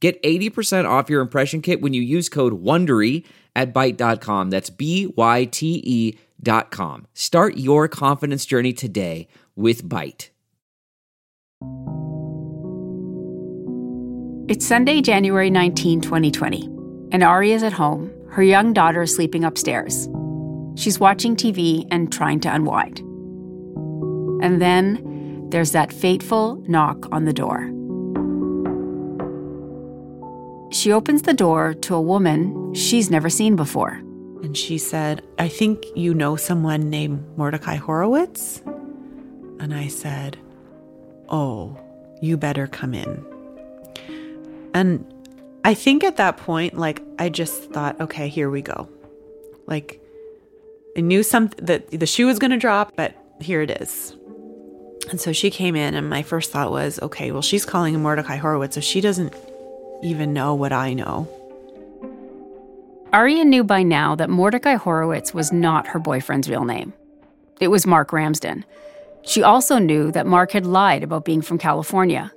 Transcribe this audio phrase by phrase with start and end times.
[0.00, 3.24] Get 80% off your impression kit when you use code WONDERY
[3.56, 4.50] at Byte.com.
[4.50, 7.06] That's B-Y-T-E dot com.
[7.14, 10.30] Start your confidence journey today with Byte.
[14.48, 16.62] It's Sunday, January 19, 2020,
[17.12, 20.08] and Aria is at home, her young daughter is sleeping upstairs.
[20.76, 23.00] She's watching TV and trying to unwind.
[24.40, 27.68] And then there's that fateful knock on the door.
[30.70, 34.02] She opens the door to a woman she's never seen before.
[34.42, 38.62] And she said, I think you know someone named Mordecai Horowitz.
[39.58, 40.38] And I said,
[41.28, 41.78] Oh,
[42.20, 43.24] you better come in.
[44.74, 45.12] And
[45.64, 48.88] I think at that point, like, I just thought, okay, here we go.
[49.66, 50.00] Like,
[50.96, 54.16] I knew something that the shoe was going to drop, but here it is.
[55.10, 58.02] And so she came in, and my first thought was, okay, well, she's calling him
[58.02, 59.34] Mordecai Horowitz, so she doesn't
[60.02, 61.28] even know what I know.
[63.12, 66.92] Aria knew by now that Mordecai Horowitz was not her boyfriend's real name.
[67.60, 68.64] It was Mark Ramsden.
[69.22, 72.32] She also knew that Mark had lied about being from California.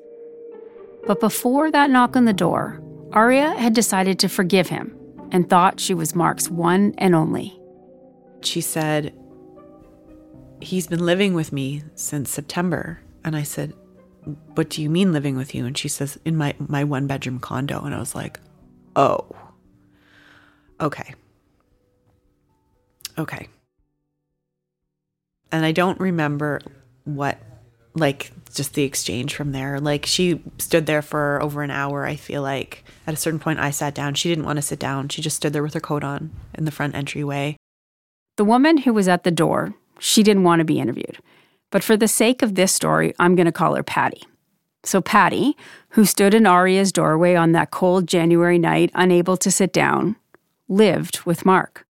[1.05, 4.97] But before that knock on the door, Aria had decided to forgive him
[5.31, 7.59] and thought she was Mark's one and only.
[8.41, 9.13] She said,
[10.61, 12.99] He's been living with me since September.
[13.23, 13.73] And I said,
[14.55, 15.65] what do you mean living with you?
[15.65, 17.81] And she says, in my, my one bedroom condo.
[17.81, 18.39] And I was like,
[18.95, 19.25] oh,
[20.79, 21.15] okay.
[23.17, 23.47] Okay.
[25.51, 26.61] And I don't remember
[27.03, 27.39] what,
[27.93, 29.79] like, just the exchange from there.
[29.79, 32.85] Like, she stood there for over an hour, I feel like.
[33.05, 34.13] At a certain point, I sat down.
[34.13, 35.09] She didn't want to sit down.
[35.09, 37.57] She just stood there with her coat on in the front entryway.
[38.37, 41.17] The woman who was at the door, she didn't want to be interviewed.
[41.71, 44.23] But for the sake of this story, I'm going to call her Patty.
[44.83, 45.55] So, Patty,
[45.89, 50.15] who stood in Aria's doorway on that cold January night, unable to sit down,
[50.67, 51.85] lived with Mark.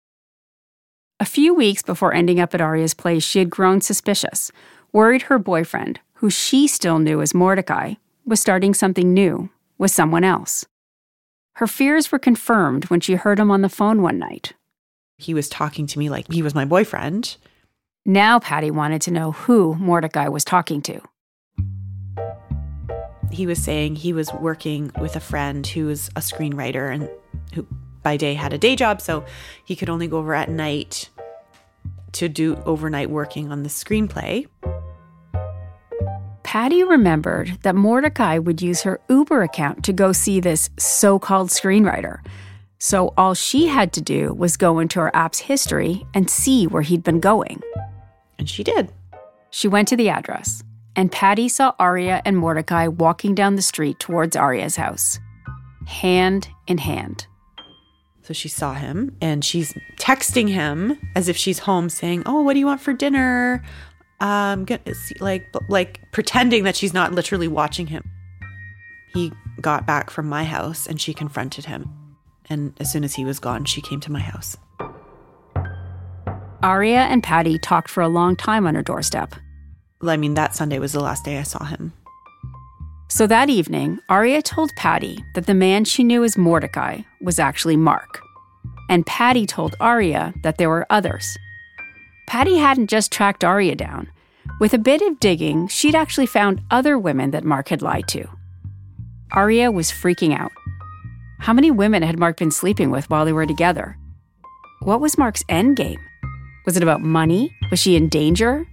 [1.19, 4.51] A few weeks before ending up at Aria's place, she had grown suspicious,
[4.91, 10.23] worried her boyfriend, who she still knew as Mordecai, was starting something new with someone
[10.23, 10.66] else.
[11.53, 14.53] Her fears were confirmed when she heard him on the phone one night.
[15.17, 17.35] He was talking to me like he was my boyfriend.
[18.09, 21.00] Now Patty wanted to know who Mordecai was talking to.
[23.31, 27.08] He was saying he was working with a friend who was a screenwriter and
[27.53, 27.68] who
[28.02, 29.24] by day had a day job, so
[29.64, 31.12] he could only go over at night
[32.14, 34.47] to do overnight working on the screenplay.
[36.41, 41.50] Patty remembered that Mordecai would use her Uber account to go see this so called
[41.50, 42.26] screenwriter.
[42.80, 46.81] So all she had to do was go into her app's history and see where
[46.81, 47.62] he'd been going.
[48.40, 48.92] And she did.
[49.52, 50.64] She went to the address,
[50.96, 55.20] and Patty saw Aria and Mordecai walking down the street towards Aria's house,
[55.86, 57.28] hand in hand.
[58.24, 62.54] So she saw him and she's texting him as if she's home saying, "Oh, what
[62.54, 63.64] do you want for dinner?"
[64.20, 64.68] Um
[65.20, 68.04] like like pretending that she's not literally watching him.
[69.14, 71.90] He got back from my house and she confronted him.
[72.50, 74.58] And as soon as he was gone, she came to my house.
[76.62, 79.34] Aria and Patty talked for a long time on her doorstep.
[80.02, 81.94] I mean, that Sunday was the last day I saw him.
[83.08, 87.78] So that evening, Aria told Patty that the man she knew as Mordecai was actually
[87.78, 88.22] Mark.
[88.90, 91.38] And Patty told Aria that there were others.
[92.28, 94.09] Patty hadn't just tracked Aria down.
[94.59, 98.28] With a bit of digging, she'd actually found other women that Mark had lied to.
[99.31, 100.52] Aria was freaking out.
[101.40, 103.97] How many women had Mark been sleeping with while they were together?
[104.82, 106.00] What was Mark's endgame?
[106.70, 107.58] Was it about money?
[107.72, 108.68] Was she in danger?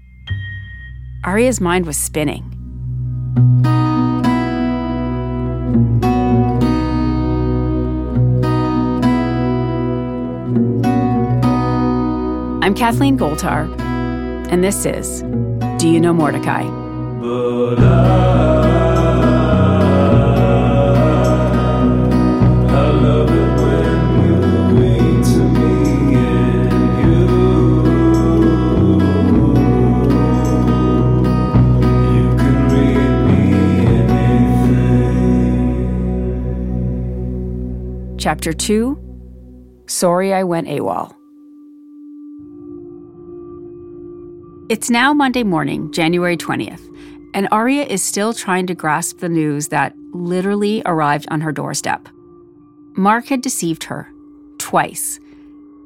[1.25, 2.43] Aria's mind was spinning.
[12.63, 13.75] I'm Kathleen Goldhar,
[14.51, 15.23] and this is
[15.81, 16.65] Do You Know Mordecai?
[38.27, 41.15] Chapter 2 Sorry I Went AWOL.
[44.69, 46.81] It's now Monday morning, January 20th,
[47.35, 52.09] and Aria is still trying to grasp the news that literally arrived on her doorstep.
[52.97, 54.11] Mark had deceived her
[54.59, 55.21] twice.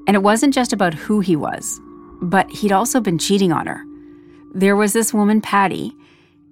[0.07, 1.79] And it wasn't just about who he was,
[2.23, 3.85] but he'd also been cheating on her.
[4.55, 5.93] There was this woman, Patty,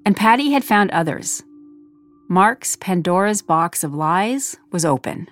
[0.05, 1.43] and Patty had found others.
[2.29, 5.29] Mark's Pandora's box of lies was open.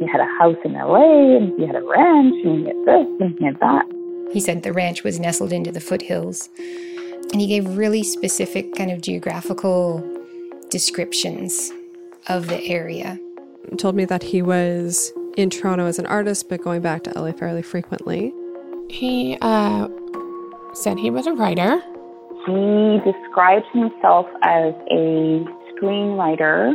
[0.00, 3.06] He had a house in LA, and he had a ranch, and he had this,
[3.20, 3.84] and he had that.
[4.32, 6.48] He said the ranch was nestled into the foothills.
[7.32, 10.02] And he gave really specific, kind of geographical
[10.70, 11.70] descriptions
[12.28, 13.18] of the area.
[13.68, 17.20] He told me that he was in Toronto as an artist, but going back to
[17.20, 18.32] LA fairly frequently.
[18.88, 19.86] He uh,
[20.72, 21.80] said he was a writer.
[22.46, 25.44] He described himself as a
[25.74, 26.74] screenwriter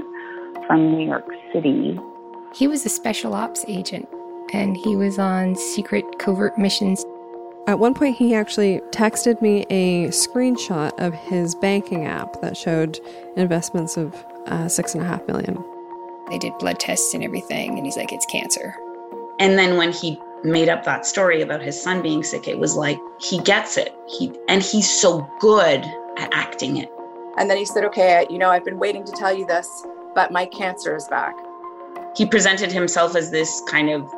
[0.67, 1.99] from New York City.
[2.55, 4.07] He was a special ops agent
[4.53, 7.03] and he was on secret covert missions.
[7.67, 12.97] At one point, he actually texted me a screenshot of his banking app that showed
[13.35, 14.15] investments of
[14.45, 15.61] uh, six and a half million.
[16.29, 18.73] They did blood tests and everything, and he's like, it's cancer.
[19.37, 22.77] And then when he made up that story about his son being sick, it was
[22.77, 23.93] like he gets it.
[24.07, 25.83] He and he's so good
[26.15, 26.89] at acting it.
[27.37, 29.67] And then he said, "Okay, you know, I've been waiting to tell you this,
[30.13, 31.35] but my cancer is back."
[32.15, 34.09] He presented himself as this kind of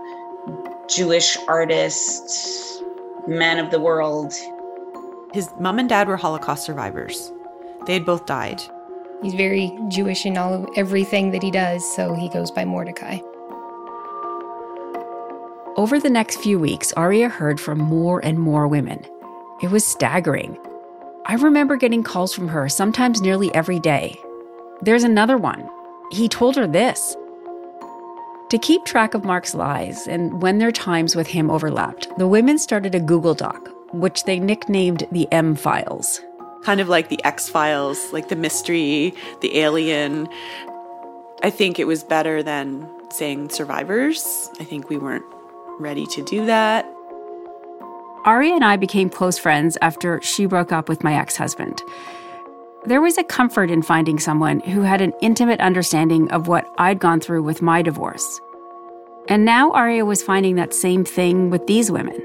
[0.88, 2.84] Jewish artist,
[3.28, 4.34] man of the world.
[5.34, 7.32] His mom and dad were Holocaust survivors.
[7.86, 8.62] They had both died.
[9.24, 13.20] He's very Jewish in all of everything that he does, so he goes by Mordecai.
[15.76, 19.04] Over the next few weeks, Aria heard from more and more women.
[19.62, 20.58] It was staggering.
[21.26, 24.16] I remember getting calls from her, sometimes nearly every day.
[24.82, 25.68] There's another one.
[26.12, 27.16] He told her this.
[28.50, 32.58] To keep track of Mark's lies and when their times with him overlapped, the women
[32.58, 36.22] started a Google Doc, which they nicknamed the M Files.
[36.64, 40.30] Kind of like the X Files, like the mystery, the alien.
[41.44, 44.50] I think it was better than saying survivors.
[44.62, 45.26] I think we weren't
[45.78, 46.86] ready to do that.
[48.24, 51.82] Aria and I became close friends after she broke up with my ex husband.
[52.88, 57.00] There was a comfort in finding someone who had an intimate understanding of what I'd
[57.00, 58.40] gone through with my divorce.
[59.28, 62.16] And now Aria was finding that same thing with these women.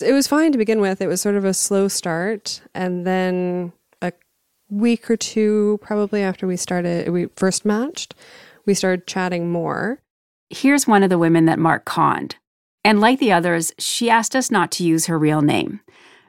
[0.00, 1.00] It was fine to begin with.
[1.00, 2.62] It was sort of a slow start.
[2.72, 4.12] And then a
[4.70, 8.14] week or two, probably after we started, we first matched,
[8.64, 10.02] we started chatting more.
[10.50, 12.36] Here's one of the women that Mark conned.
[12.86, 15.80] And like the others, she asked us not to use her real name.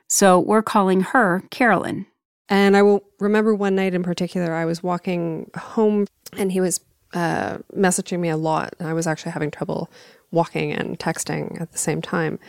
[0.08, 2.08] So we're calling her Carolyn.
[2.50, 6.80] And I will remember one night in particular, I was walking home and he was
[7.14, 8.74] uh, messaging me a lot.
[8.80, 9.92] I was actually having trouble
[10.32, 12.40] walking and texting at the same time.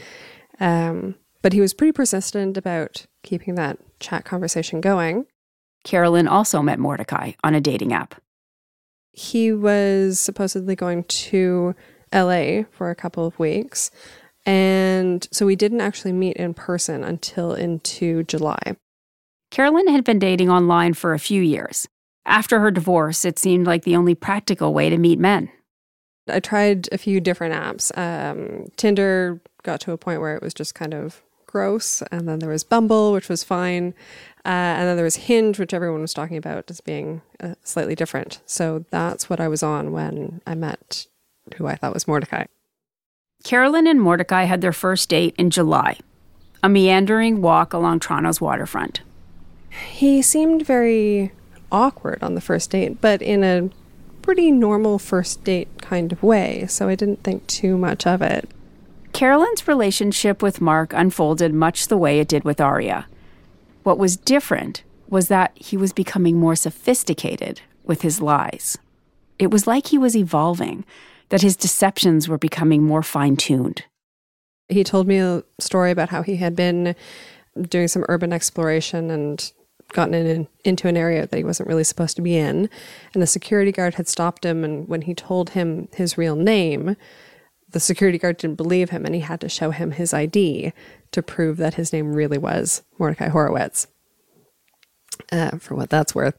[0.58, 5.26] Um, but he was pretty persistent about keeping that chat conversation going.
[5.84, 8.14] Carolyn also met Mordecai on a dating app.
[9.12, 11.74] He was supposedly going to
[12.12, 13.90] LA for a couple of weeks.
[14.46, 18.76] And so we didn't actually meet in person until into July.
[19.50, 21.86] Carolyn had been dating online for a few years.
[22.24, 25.50] After her divorce, it seemed like the only practical way to meet men.
[26.28, 27.96] I tried a few different apps.
[27.96, 32.02] Um, Tinder got to a point where it was just kind of gross.
[32.12, 33.94] And then there was Bumble, which was fine.
[34.44, 37.94] Uh, and then there was Hinge, which everyone was talking about as being uh, slightly
[37.94, 38.40] different.
[38.46, 41.06] So that's what I was on when I met
[41.54, 42.44] who I thought was Mordecai.
[43.44, 45.98] Carolyn and Mordecai had their first date in July,
[46.62, 49.00] a meandering walk along Toronto's waterfront.
[49.70, 51.32] He seemed very
[51.70, 53.70] awkward on the first date, but in a
[54.22, 58.50] pretty normal first date kind of way, so I didn't think too much of it.
[59.12, 63.06] Carolyn's relationship with Mark unfolded much the way it did with Aria.
[63.82, 68.76] What was different was that he was becoming more sophisticated with his lies.
[69.38, 70.84] It was like he was evolving,
[71.30, 73.84] that his deceptions were becoming more fine tuned.
[74.68, 76.94] He told me a story about how he had been
[77.60, 79.52] doing some urban exploration and
[79.92, 82.68] gotten in, into an area that he wasn't really supposed to be in.
[83.14, 84.64] And the security guard had stopped him.
[84.64, 86.96] And when he told him his real name,
[87.70, 90.72] the security guard didn't believe him and he had to show him his ID
[91.12, 93.86] to prove that his name really was Mordecai Horowitz.
[95.32, 96.38] Uh, for what that's worth.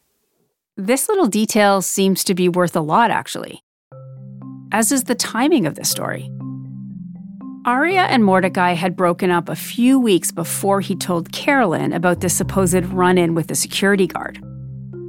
[0.77, 3.61] This little detail seems to be worth a lot, actually,
[4.71, 6.29] as is the timing of this story.
[7.65, 12.29] Aria and Mordecai had broken up a few weeks before he told Carolyn about the
[12.29, 14.41] supposed run in with the security guard.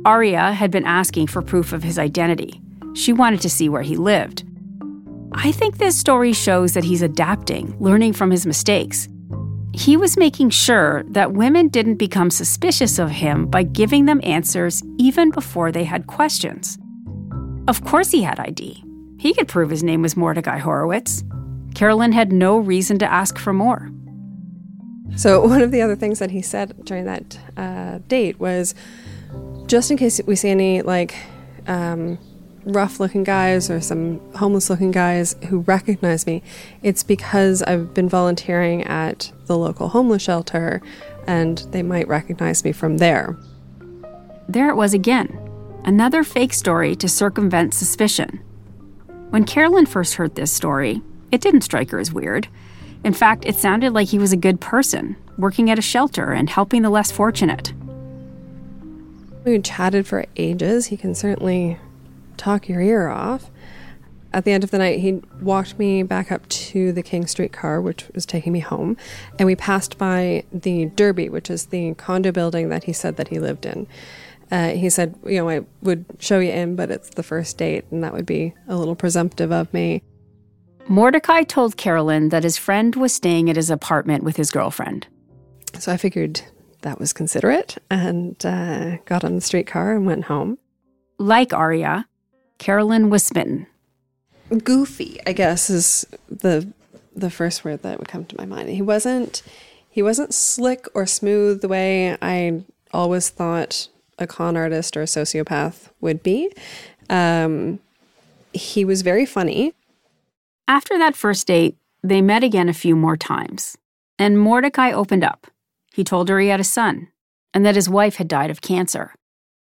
[0.05, 2.61] Aria had been asking for proof of his identity.
[2.95, 4.45] She wanted to see where he lived.
[5.33, 9.09] I think this story shows that he's adapting, learning from his mistakes.
[9.73, 14.83] He was making sure that women didn't become suspicious of him by giving them answers
[14.99, 16.79] even before they had questions.
[17.69, 18.83] Of course, he had ID.
[19.21, 21.23] He could prove his name was Mordecai Horowitz.
[21.75, 23.91] Carolyn had no reason to ask for more.
[25.15, 28.75] So, one of the other things that he said during that uh, date was
[29.67, 31.15] just in case we see any like
[31.67, 32.19] um,
[32.65, 36.43] rough looking guys or some homeless looking guys who recognize me,
[36.83, 40.81] it's because I've been volunteering at the local homeless shelter
[41.27, 43.37] and they might recognize me from there.
[44.49, 45.39] There it was again
[45.85, 48.41] another fake story to circumvent suspicion.
[49.31, 52.49] When Carolyn first heard this story, it didn't strike her as weird.
[53.05, 56.51] In fact, it sounded like he was a good person, working at a shelter and
[56.51, 57.73] helping the less fortunate.
[59.45, 60.87] We chatted for ages.
[60.87, 61.79] He can certainly
[62.37, 63.51] talk your ear off.
[64.33, 67.53] At the end of the night, he walked me back up to the King Street
[67.53, 68.97] car, which was taking me home,
[69.39, 73.29] and we passed by the Derby, which is the condo building that he said that
[73.29, 73.87] he lived in.
[74.51, 77.85] Uh, he said, you know, I would show you in, but it's the first date,
[77.91, 80.03] and that would be a little presumptive of me.
[80.89, 85.07] Mordecai told Carolyn that his friend was staying at his apartment with his girlfriend.
[85.79, 86.43] So I figured
[86.83, 90.59] that was considerate and uh, got on the streetcar and went home.
[91.19, 92.07] Like Aria,
[92.59, 93.67] Carolyn was smitten.
[94.65, 96.73] Goofy, I guess, is the
[97.15, 98.69] the first word that would come to my mind.
[98.71, 99.43] He wasn't
[99.89, 103.89] he wasn't slick or smooth the way I always thought
[104.21, 106.53] a con artist or a sociopath would be.
[107.09, 107.81] Um,
[108.53, 109.75] he was very funny.
[110.69, 113.77] After that first date, they met again a few more times,
[114.19, 115.49] and Mordecai opened up.
[115.93, 117.09] He told her he had a son
[117.53, 119.15] and that his wife had died of cancer,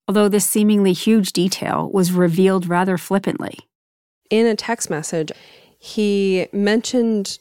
[0.07, 3.57] although this seemingly huge detail was revealed rather flippantly.
[4.29, 5.31] In a text message,
[5.79, 7.39] he mentioned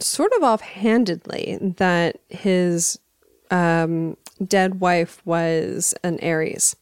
[0.00, 2.98] sort of offhandedly that his
[3.50, 4.16] um,
[4.48, 6.76] dead wife was an Aries.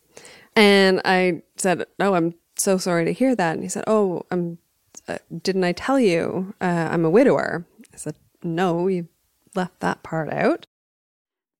[0.56, 3.54] And I said, Oh, I'm so sorry to hear that.
[3.54, 4.58] And he said, Oh, I'm,
[5.08, 7.64] uh, didn't I tell you uh, I'm a widower?
[7.92, 9.08] I said, No, you
[9.54, 10.66] left that part out.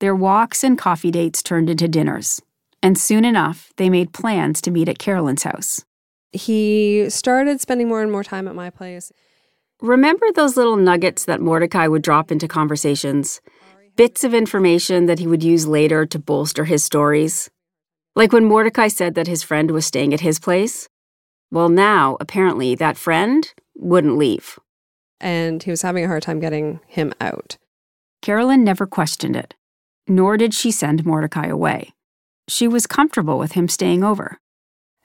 [0.01, 2.41] Their walks and coffee dates turned into dinners,
[2.83, 5.85] and soon enough, they made plans to meet at Carolyn's house.
[6.33, 9.13] He started spending more and more time at my place.
[9.83, 13.41] Remember those little nuggets that Mordecai would drop into conversations?
[14.01, 17.51] Bits of information that he would use later to bolster his stories?
[18.17, 20.89] Like when Mordecai said that his friend was staying at his place?
[21.51, 24.59] Well, now, apparently, that friend wouldn't leave.
[25.21, 27.59] And he was having a hard time getting him out.
[28.23, 29.55] Carolyn never questioned it
[30.11, 31.93] nor did she send Mordecai away.
[32.49, 34.39] She was comfortable with him staying over.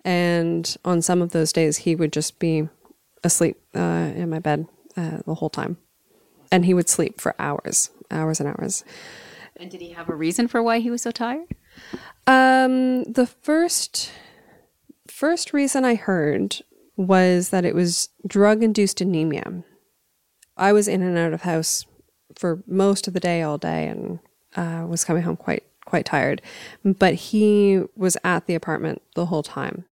[0.04, 2.70] And on some of those days, he would just be
[3.24, 5.78] asleep uh, in my bed uh, the whole time.
[6.52, 8.84] And he would sleep for hours, hours and hours.
[9.56, 11.48] And did he have a reason for why he was so tired?
[12.28, 14.12] Um, the first
[15.08, 16.58] first reason I heard
[16.98, 19.64] was that it was drug induced anemia.
[20.58, 21.86] I was in and out of house
[22.36, 24.20] for most of the day all day and
[24.56, 26.42] uh, was coming home quite quite tired,
[26.84, 29.86] but he was at the apartment the whole time.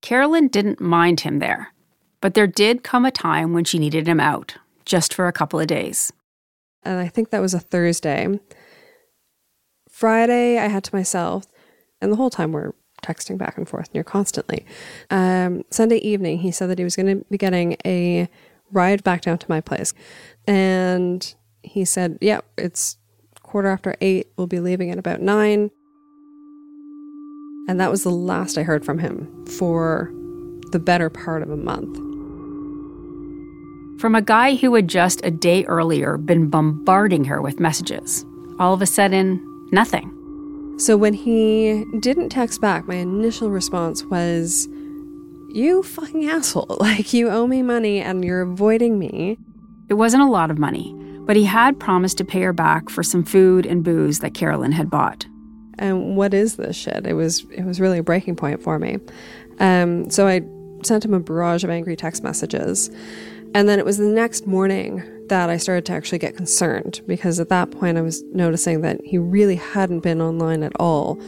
[0.00, 1.72] Carolyn didn't mind him there,
[2.20, 5.58] but there did come a time when she needed him out, just for a couple
[5.58, 6.12] of days.
[6.86, 8.38] And I think that was a Thursday.
[9.88, 11.46] Friday, I had to myself,
[12.00, 14.64] and the whole time we're texting back and forth near constantly.
[15.10, 18.28] Um, Sunday evening, he said that he was going to be getting a
[18.70, 19.94] ride back down to my place.
[20.46, 22.98] And he said, Yep, yeah, it's
[23.42, 24.28] quarter after eight.
[24.36, 25.70] We'll be leaving at about nine.
[27.68, 30.12] And that was the last I heard from him for
[30.72, 32.05] the better part of a month.
[33.98, 38.26] From a guy who had just a day earlier been bombarding her with messages.
[38.58, 39.40] All of a sudden,
[39.72, 40.12] nothing.
[40.78, 44.68] So when he didn't text back, my initial response was,
[45.48, 46.76] You fucking asshole.
[46.80, 49.38] Like, you owe me money and you're avoiding me.
[49.88, 53.02] It wasn't a lot of money, but he had promised to pay her back for
[53.02, 55.26] some food and booze that Carolyn had bought.
[55.78, 57.06] And what is this shit?
[57.06, 58.98] It was it was really a breaking point for me.
[59.58, 60.42] Um, so I
[60.82, 62.90] sent him a barrage of angry text messages,
[63.56, 67.40] and then it was the next morning that I started to actually get concerned because
[67.40, 71.18] at that point I was noticing that he really hadn't been online at all.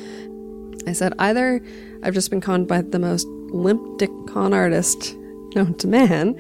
[0.87, 1.63] I said either
[2.03, 5.17] I've just been conned by the most limp dick con artist
[5.55, 6.39] known to man,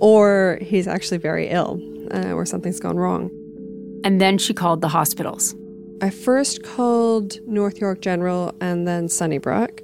[0.00, 1.80] or he's actually very ill.
[2.12, 3.30] uh, or something's gone wrong.
[4.04, 5.54] And then she called the hospitals.
[6.02, 9.80] I first called North York General and then Sunnybrook,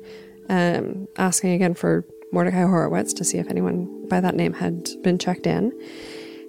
[0.50, 5.18] um, asking again for Mordecai Horowitz to see if anyone by that name had been
[5.18, 5.72] checked in.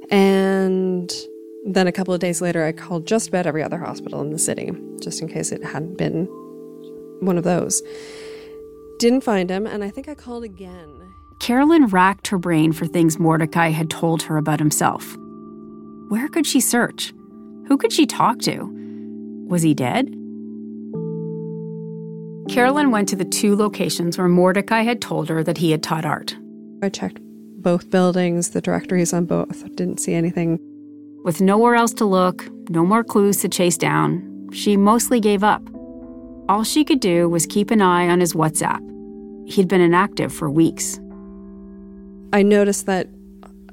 [0.09, 1.11] And
[1.65, 4.39] then a couple of days later, I called just about every other hospital in the
[4.39, 6.25] city, just in case it hadn't been
[7.19, 7.81] one of those.
[8.97, 10.95] Didn't find him, and I think I called again.
[11.39, 15.15] Carolyn racked her brain for things Mordecai had told her about himself.
[16.09, 17.13] Where could she search?
[17.67, 18.67] Who could she talk to?
[19.47, 20.07] Was he dead?
[22.49, 26.03] Carolyn went to the two locations where Mordecai had told her that he had taught
[26.03, 26.35] art.
[26.81, 27.19] I checked
[27.61, 30.59] both buildings, the directories on both, didn't see anything.
[31.23, 35.61] With nowhere else to look, no more clues to chase down, she mostly gave up.
[36.47, 38.79] All she could do was keep an eye on his WhatsApp.
[39.47, 40.99] He'd been inactive for weeks.
[42.33, 43.07] I noticed that,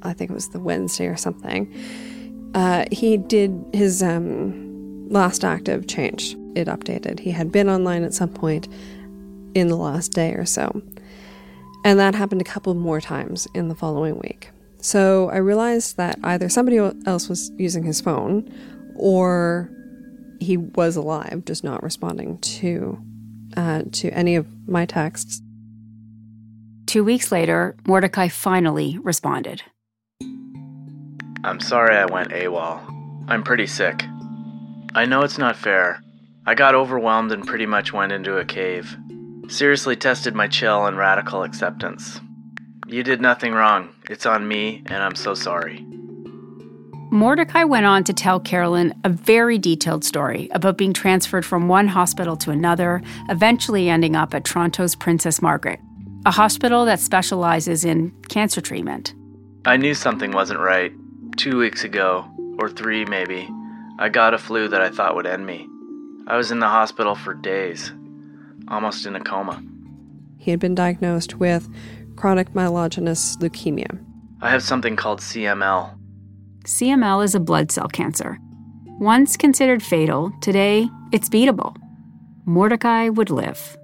[0.03, 1.73] I think it was the Wednesday or something,
[2.55, 6.35] uh, he did his um, last active change.
[6.55, 7.21] It updated.
[7.21, 8.67] He had been online at some point
[9.55, 10.83] in the last day or so.
[11.87, 14.51] And that happened a couple more times in the following week.
[14.81, 18.53] So I realized that either somebody else was using his phone
[18.97, 19.71] or
[20.41, 22.99] he was alive, just not responding to
[23.57, 25.41] uh, to any of my texts.
[26.87, 29.63] Two weeks later, Mordecai finally responded.
[31.45, 32.81] I'm sorry I went AWOL.
[33.29, 34.03] I'm pretty sick.
[34.97, 36.03] I know it's not fair.
[36.47, 38.97] I got overwhelmed and pretty much went into a cave.
[39.49, 42.21] Seriously tested my chill and radical acceptance.
[42.89, 43.95] You did nothing wrong.
[44.11, 45.85] It's on me, and I'm so sorry.
[47.11, 51.87] Mordecai went on to tell Carolyn a very detailed story about being transferred from one
[51.87, 55.81] hospital to another, eventually ending up at Toronto's Princess Margaret,
[56.27, 59.15] a hospital that specializes in cancer treatment.
[59.65, 60.93] I knew something wasn't right.
[61.37, 63.49] Two weeks ago, or three maybe,
[63.99, 65.69] I got a flu that I thought would end me.
[66.27, 67.93] I was in the hospital for days,
[68.69, 69.63] almost in a coma.
[70.39, 71.69] He had been diagnosed with
[72.17, 74.03] chronic myelogenous leukemia.
[74.41, 75.97] I have something called CML,
[76.67, 78.39] CML is a blood cell cancer.
[78.99, 81.77] Once considered fatal, today it's beatable.
[82.45, 83.77] Mordecai would live.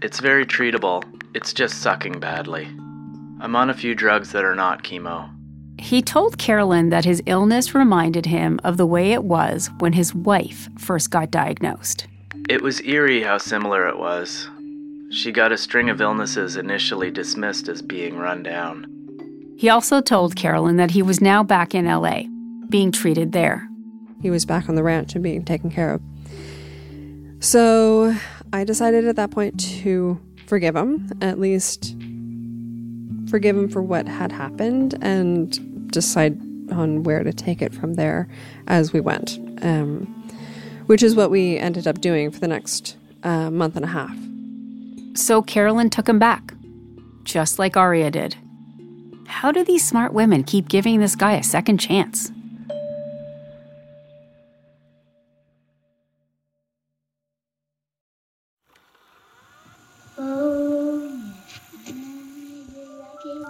[0.00, 1.02] It's very treatable,
[1.34, 2.66] it's just sucking badly.
[3.40, 5.28] I'm on a few drugs that are not chemo.
[5.80, 10.14] He told Carolyn that his illness reminded him of the way it was when his
[10.14, 12.06] wife first got diagnosed.
[12.48, 14.48] It was eerie how similar it was.
[15.10, 18.86] She got a string of illnesses initially dismissed as being run down.
[19.56, 22.22] He also told Carolyn that he was now back in LA,
[22.68, 23.68] being treated there.
[24.20, 26.02] He was back on the ranch and being taken care of.
[27.40, 28.14] So
[28.52, 31.94] I decided at that point to forgive him, at least
[33.28, 36.40] forgive him for what had happened, and decide
[36.72, 38.28] on where to take it from there
[38.66, 40.21] as we went, um,
[40.86, 44.16] which is what we ended up doing for the next uh, month and a half.
[45.14, 46.54] So Carolyn took him back,
[47.24, 48.36] just like Aria did.
[49.26, 52.30] How do these smart women keep giving this guy a second chance?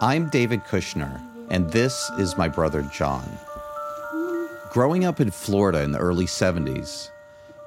[0.03, 3.23] I'm David Kushner, and this is my brother John.
[4.73, 7.12] Growing up in Florida in the early 70s,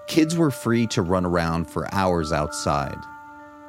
[0.08, 2.98] kids were free to run around for hours outside.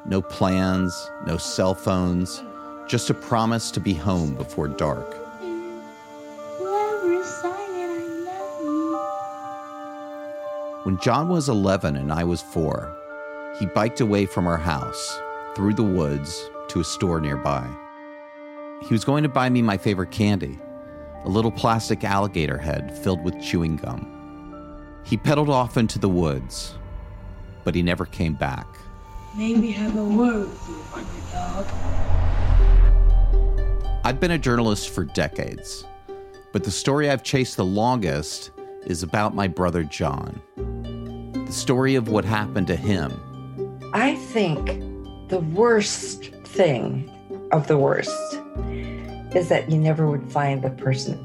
[0.05, 2.43] No plans, no cell phones,
[2.87, 5.15] just a promise to be home before dark.
[10.85, 12.95] When John was 11 and I was four,
[13.59, 15.19] he biked away from our house,
[15.55, 17.67] through the woods, to a store nearby.
[18.83, 20.57] He was going to buy me my favorite candy,
[21.25, 24.16] a little plastic alligator head filled with chewing gum.
[25.07, 26.75] He pedaled off into the woods,
[27.63, 28.67] but he never came back.
[29.37, 31.65] Maybe have a word with you, underdog.
[34.03, 35.85] I've been a journalist for decades,
[36.51, 38.51] but the story I've chased the longest
[38.85, 40.41] is about my brother John.
[41.45, 43.13] The story of what happened to him.
[43.93, 44.65] I think
[45.29, 47.09] the worst thing
[47.53, 48.41] of the worst
[49.33, 51.23] is that you never would find the person.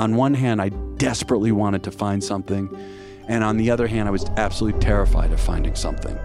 [0.00, 2.68] On one hand, I desperately wanted to find something,
[3.28, 6.18] and on the other hand, I was absolutely terrified of finding something.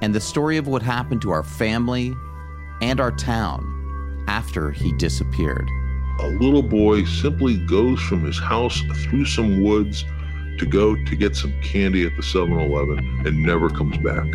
[0.00, 2.14] And the story of what happened to our family
[2.80, 5.68] and our town after he disappeared.
[6.20, 10.04] A little boy simply goes from his house through some woods
[10.58, 14.30] to go to get some candy at the 7 Eleven and never comes back.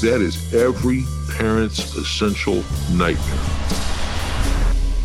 [0.00, 3.36] That is every parent's essential nightmare.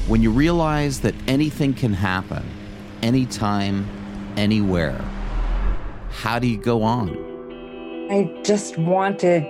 [0.07, 2.43] When you realize that anything can happen
[3.01, 3.87] anytime,
[4.35, 4.99] anywhere.
[6.13, 7.09] How do you go on?
[8.09, 9.43] I just wanted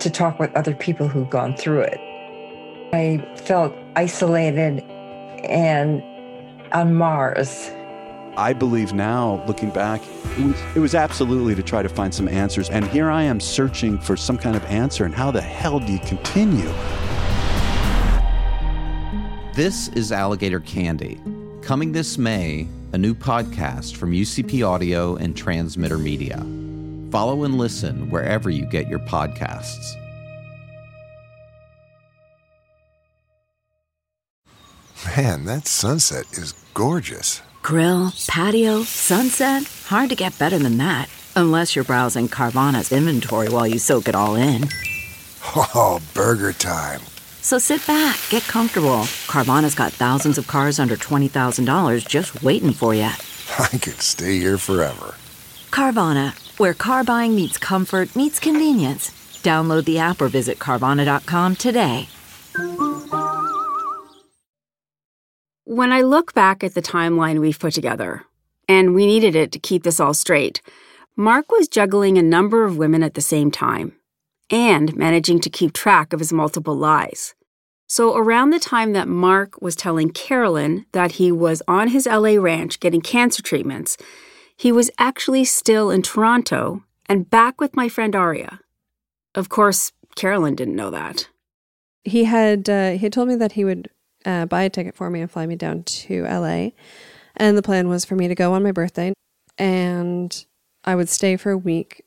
[0.00, 1.98] to talk with other people who've gone through it.
[2.92, 4.84] I felt isolated
[5.44, 6.02] and
[6.72, 7.70] on Mars.
[8.36, 10.00] I believe now, looking back,
[10.38, 12.70] it was, it was absolutely to try to find some answers.
[12.70, 15.04] And here I am searching for some kind of answer.
[15.04, 16.72] And how the hell do you continue?
[19.54, 21.20] This is Alligator Candy.
[21.62, 26.38] Coming this May, a new podcast from UCP Audio and Transmitter Media.
[27.10, 29.96] Follow and listen wherever you get your podcasts.
[35.16, 37.42] Man, that sunset is gorgeous.
[37.62, 39.64] Grill, patio, sunset.
[39.86, 41.08] Hard to get better than that.
[41.36, 44.64] Unless you're browsing Carvana's inventory while you soak it all in.
[45.56, 47.00] Oh, burger time.
[47.42, 49.08] So sit back, get comfortable.
[49.26, 53.02] Carvana's got thousands of cars under $20,000 just waiting for you.
[53.58, 55.14] I could stay here forever.
[55.70, 59.10] Carvana, where car buying meets comfort, meets convenience.
[59.42, 62.08] Download the app or visit Carvana.com today.
[65.64, 68.24] When I look back at the timeline we've put together,
[68.68, 70.60] and we needed it to keep this all straight,
[71.16, 73.92] Mark was juggling a number of women at the same time
[74.50, 77.34] and managing to keep track of his multiple lies.
[77.86, 82.34] So, around the time that Mark was telling Carolyn that he was on his LA
[82.40, 83.96] ranch getting cancer treatments,
[84.56, 88.60] he was actually still in Toronto and back with my friend Aria.
[89.34, 91.28] Of course, Carolyn didn't know that.
[92.04, 93.90] He had uh, he had told me that he would
[94.24, 96.70] uh, buy a ticket for me and fly me down to LA,
[97.36, 99.12] and the plan was for me to go on my birthday,
[99.58, 100.44] and
[100.84, 102.04] I would stay for a week,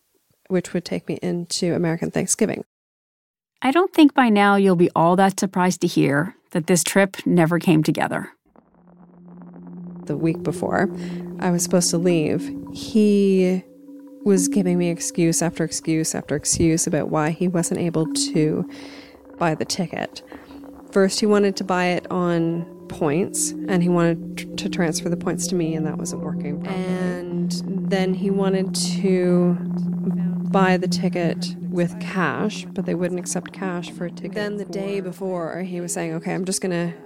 [0.47, 2.63] which would take me into American Thanksgiving.
[3.61, 7.17] I don't think by now you'll be all that surprised to hear that this trip
[7.25, 8.29] never came together.
[10.05, 10.89] The week before
[11.39, 13.63] I was supposed to leave, he
[14.25, 18.69] was giving me excuse after excuse after excuse about why he wasn't able to
[19.37, 20.21] buy the ticket.
[20.91, 25.47] First, he wanted to buy it on points and he wanted to transfer the points
[25.47, 26.65] to me, and that wasn't working.
[26.67, 27.51] And
[27.89, 29.57] then he wanted to
[30.53, 34.35] buy the ticket with cash, but they wouldn't accept cash for a ticket.
[34.35, 36.97] Then the day before, he was saying, okay, I'm just going to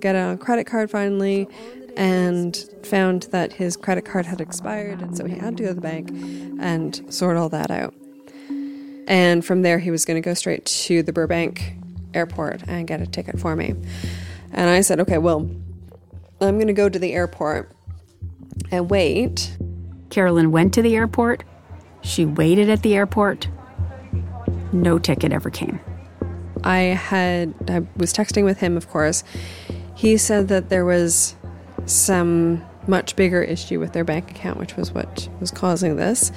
[0.00, 1.48] get a credit card finally,
[1.96, 5.74] and found that his credit card had expired, and so he had to go to
[5.74, 6.10] the bank
[6.60, 7.94] and sort all that out.
[9.08, 11.76] And from there, he was going to go straight to the Burbank
[12.12, 13.74] airport and get a ticket for me.
[14.52, 15.48] And I said, okay, well,
[16.40, 17.72] I'm going to go to the airport
[18.70, 19.56] and wait.
[20.10, 21.44] Carolyn went to the airport.
[22.00, 23.48] She waited at the airport.
[24.72, 25.80] No ticket ever came.
[26.64, 29.24] I had I was texting with him, of course.
[29.94, 31.36] He said that there was
[31.86, 36.32] some much bigger issue with their bank account, which was what was causing this.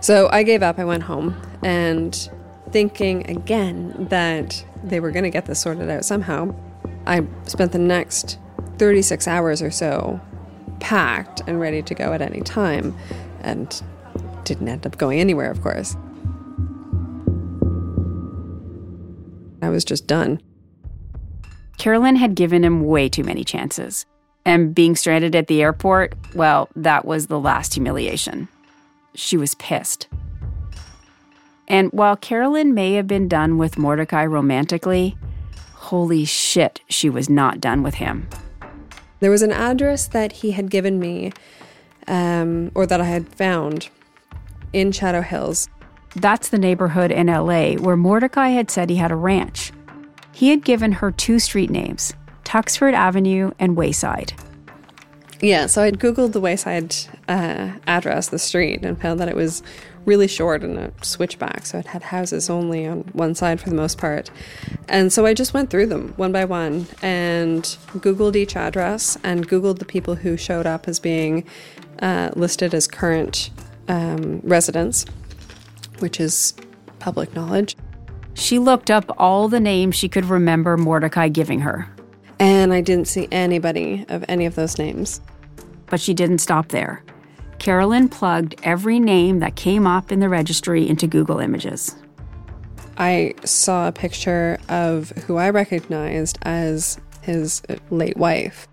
[0.00, 0.78] So I gave up.
[0.78, 2.30] I went home and
[2.70, 6.54] thinking again that they were going to get this sorted out somehow.
[7.06, 8.38] I spent the next
[8.78, 10.20] 36 hours or so
[10.80, 12.96] packed and ready to go at any time
[13.40, 13.82] and
[14.48, 15.96] didn't end up going anywhere, of course.
[19.62, 20.40] I was just done.
[21.78, 24.06] Carolyn had given him way too many chances.
[24.44, 28.48] And being stranded at the airport, well, that was the last humiliation.
[29.14, 30.08] She was pissed.
[31.68, 35.18] And while Carolyn may have been done with Mordecai romantically,
[35.74, 38.26] holy shit, she was not done with him.
[39.20, 41.32] There was an address that he had given me,
[42.06, 43.90] um, or that I had found
[44.72, 45.68] in Shadow Hills.
[46.16, 49.72] That's the neighborhood in LA where Mordecai had said he had a ranch.
[50.32, 54.32] He had given her two street names Tuxford Avenue and Wayside.
[55.40, 56.96] Yeah, so I'd Googled the Wayside
[57.28, 59.62] uh, address, the street, and found that it was
[60.04, 63.76] really short and a switchback, so it had houses only on one side for the
[63.76, 64.30] most part.
[64.88, 67.62] And so I just went through them one by one and
[67.98, 71.44] Googled each address and Googled the people who showed up as being
[72.00, 73.50] uh, listed as current
[73.88, 75.04] um, residents,
[75.98, 76.54] which is
[76.98, 77.76] public knowledge.
[78.34, 81.92] She looked up all the names she could remember Mordecai giving her.
[82.38, 85.20] And I didn't see anybody of any of those names.
[85.86, 87.02] But she didn't stop there.
[87.58, 91.96] Carolyn plugged every name that came up in the registry into Google Images.
[92.96, 98.68] I saw a picture of who I recognized as his late wife.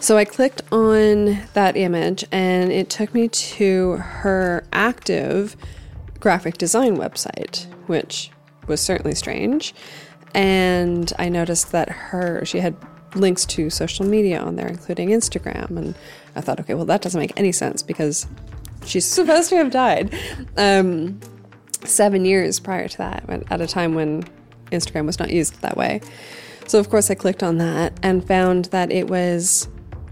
[0.00, 5.56] So I clicked on that image and it took me to her active
[6.20, 8.30] graphic design website, which
[8.68, 9.74] was certainly strange.
[10.34, 12.76] And I noticed that her she had
[13.14, 15.76] links to social media on there, including Instagram.
[15.76, 15.94] And
[16.36, 18.26] I thought, okay, well, that doesn't make any sense because
[18.84, 20.14] she's supposed to have died
[20.56, 21.18] um,
[21.84, 24.22] seven years prior to that, at a time when
[24.70, 26.00] Instagram was not used that way.
[26.66, 29.68] So, of course, I clicked on that and found that it was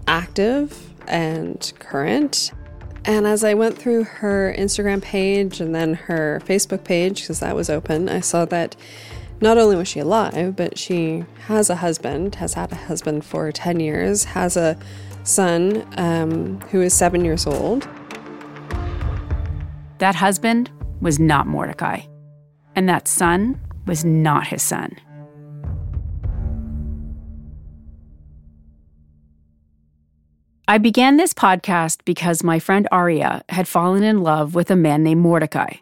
[0.07, 2.51] active and current.
[3.05, 7.55] And as I went through her Instagram page and then her Facebook page, because that
[7.55, 8.75] was open, I saw that
[9.39, 13.51] not only was she alive, but she has a husband, has had a husband for
[13.51, 14.77] 10 years, has a
[15.23, 17.87] son um, who is seven years old.
[19.99, 22.01] That husband was not Mordecai,
[22.75, 24.95] and that son was not his son.
[30.69, 35.01] I began this podcast because my friend Aria had fallen in love with a man
[35.01, 35.75] named Mordecai.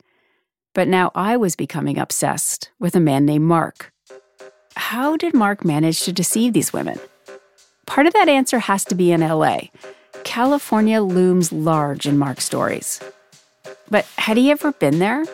[0.75, 3.91] But now I was becoming obsessed with a man named Mark.
[4.75, 6.99] How did Mark manage to deceive these women?
[7.87, 9.69] Part of that answer has to be in LA.
[10.23, 13.01] California looms large in Mark's stories.
[13.89, 15.25] But had he ever been there?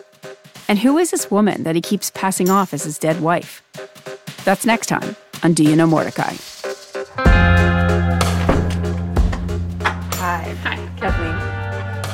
[0.66, 3.62] And who is this woman that he keeps passing off as his dead wife?
[4.44, 6.36] That's next time on Do You Know Mordecai?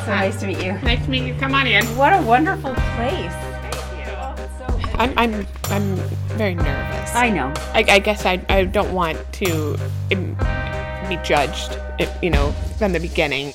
[0.09, 0.29] So Hi.
[0.29, 0.73] nice to meet you.
[0.73, 1.35] Nice to meet you.
[1.35, 1.85] Come on in.
[1.95, 3.31] What a wonderful place.
[3.61, 3.77] Thank
[4.09, 4.95] you.
[4.95, 5.97] I'm I'm I'm
[6.39, 7.15] very nervous.
[7.15, 7.53] I know.
[7.75, 9.77] I, I guess I I don't want to
[10.11, 10.35] um,
[11.11, 11.79] be judged.
[11.99, 13.53] If, you know, from the beginning.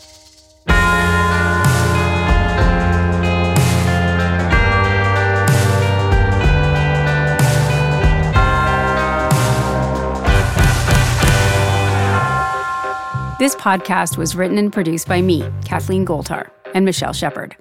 [13.44, 17.58] This podcast was written and produced by me, Kathleen Goldhar, and Michelle Shepard.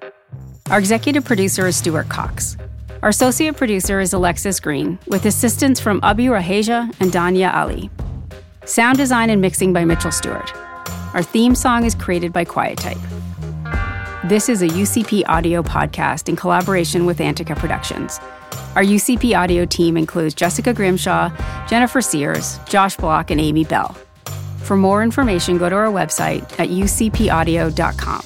[0.69, 2.55] Our executive producer is Stuart Cox.
[3.01, 7.89] Our associate producer is Alexis Green, with assistance from Abu Raheja and Danya Ali.
[8.63, 10.55] Sound design and mixing by Mitchell Stewart.
[11.13, 12.97] Our theme song is created by Quiet Type.
[14.23, 18.21] This is a UCP audio podcast in collaboration with Antica Productions.
[18.77, 21.29] Our UCP audio team includes Jessica Grimshaw,
[21.67, 23.97] Jennifer Sears, Josh Block, and Amy Bell.
[24.63, 28.23] For more information, go to our website at ucpaudio.com.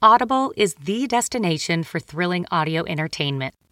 [0.00, 3.52] Audible is the destination for thrilling audio entertainment.